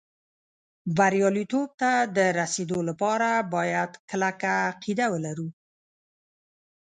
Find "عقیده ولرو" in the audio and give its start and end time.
4.69-5.47